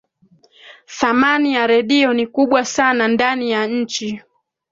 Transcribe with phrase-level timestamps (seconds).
[0.85, 4.21] thamani ya redio ni kubwa sana ndani ya nchi